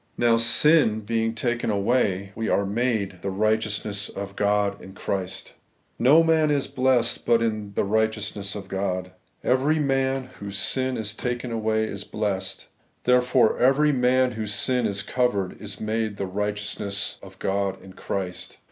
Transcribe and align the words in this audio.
Now, 0.17 0.35
sin 0.37 1.01
being 1.01 1.35
taken 1.35 1.69
away, 1.69 2.31
we 2.33 2.49
are 2.49 2.65
made 2.65 3.21
the 3.21 3.29
righteousness 3.29 4.09
of 4.09 4.35
God 4.35 4.81
in 4.81 4.93
Christ. 4.95 5.53
No 5.99 6.23
roan 6.23 6.49
is 6.49 6.65
blessed 6.67 7.23
but 7.23 7.43
in 7.43 7.73
the 7.75 7.83
righteousness 7.83 8.55
of 8.55 8.67
God: 8.67 9.11
every 9.43 9.77
man 9.77 10.31
whose 10.39 10.57
sin 10.57 10.97
is 10.97 11.13
taken 11.13 11.51
away 11.51 11.83
is 11.83 12.03
blessed; 12.03 12.67
therefore 13.03 13.59
every 13.59 13.91
man 13.91 14.31
whose 14.31 14.55
sin 14.55 14.87
is 14.87 15.03
covered 15.03 15.61
is 15.61 15.79
made 15.79 16.17
the 16.17 16.25
righteousness 16.25 17.19
of 17.21 17.37
God 17.37 17.79
in 17.79 17.93
Christ. 17.93 18.57